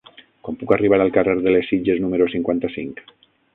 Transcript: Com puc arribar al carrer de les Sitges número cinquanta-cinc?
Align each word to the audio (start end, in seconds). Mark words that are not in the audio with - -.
Com 0.47 0.55
puc 0.63 0.73
arribar 0.75 0.99
al 1.05 1.11
carrer 1.19 1.35
de 1.43 1.53
les 1.57 1.71
Sitges 1.73 2.01
número 2.07 2.29
cinquanta-cinc? 2.37 3.07